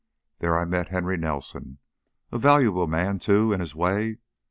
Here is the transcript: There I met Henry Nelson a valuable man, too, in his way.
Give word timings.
There 0.39 0.57
I 0.57 0.65
met 0.65 0.87
Henry 0.87 1.15
Nelson 1.15 1.77
a 2.31 2.39
valuable 2.39 2.87
man, 2.87 3.19
too, 3.19 3.53
in 3.53 3.59
his 3.59 3.75
way. 3.75 4.17